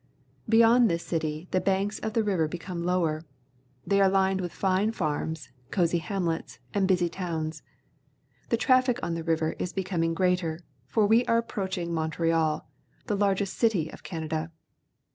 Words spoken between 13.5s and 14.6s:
city of Can ada.